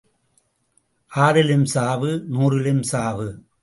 ஆறிலும் 1.11 1.65
சாவு 1.65 2.11
நூறிலும் 2.29 2.83
சாவு. 2.83 3.29